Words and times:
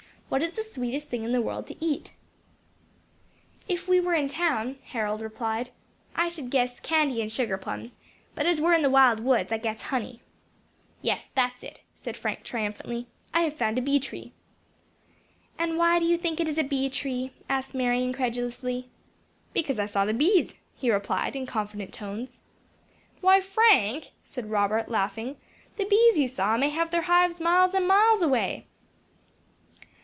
What 0.29 0.41
is 0.41 0.53
the 0.53 0.63
sweetest 0.63 1.09
thing 1.09 1.25
in 1.25 1.33
the 1.33 1.41
world 1.41 1.67
to 1.67 1.85
eat?" 1.85 2.13
"If 3.67 3.89
we 3.89 3.99
were 3.99 4.13
in 4.13 4.29
town," 4.29 4.77
Harold 4.83 5.19
replied, 5.19 5.71
"I 6.15 6.29
should 6.29 6.49
guess 6.49 6.79
candy 6.79 7.21
and 7.21 7.29
sugar 7.29 7.57
plums; 7.57 7.97
but, 8.33 8.45
as 8.45 8.61
we 8.61 8.67
are 8.67 8.73
in 8.73 8.81
the 8.81 8.89
wild 8.89 9.19
woods, 9.19 9.51
I 9.51 9.57
guess 9.57 9.81
honey." 9.81 10.21
"Yes, 11.01 11.29
that's 11.35 11.63
it," 11.63 11.81
said 11.95 12.15
Frank, 12.15 12.45
triumphantly; 12.45 13.07
"I 13.33 13.41
have 13.41 13.57
found 13.57 13.77
a 13.77 13.81
bee 13.81 13.99
tree." 13.99 14.31
"And 15.59 15.77
why 15.77 15.99
do 15.99 16.05
you 16.05 16.17
think 16.17 16.39
it 16.39 16.47
is 16.47 16.57
a 16.57 16.63
bee 16.63 16.89
tree?" 16.89 17.33
asked 17.49 17.73
Mary, 17.75 18.01
incredulously. 18.01 18.89
"Because 19.51 19.79
I 19.81 19.85
saw 19.85 20.05
the 20.05 20.13
bees," 20.13 20.55
he 20.77 20.89
replied, 20.89 21.35
in 21.35 21.45
confident 21.45 21.93
tones. 21.93 22.39
"Why, 23.19 23.41
Frank," 23.41 24.13
said 24.23 24.49
Robert, 24.49 24.87
laughing, 24.87 25.35
"the 25.75 25.83
bees 25.83 26.17
you 26.17 26.29
saw 26.29 26.55
may 26.55 26.69
have 26.69 26.89
their 26.89 27.01
hives 27.11 27.41
miles 27.41 27.73
and 27.73 27.85
miles 27.85 28.21
away." 28.21 28.65